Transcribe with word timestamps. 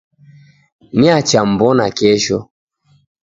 Niacha 0.99 1.39
mw'ona 1.51 1.87
kesho 1.97 2.39